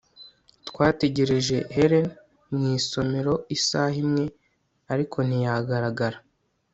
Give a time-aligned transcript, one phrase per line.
[0.67, 2.07] twategereje helen
[2.55, 4.25] mu isomero isaha imwe,
[4.93, 6.17] ariko ntiyagaragara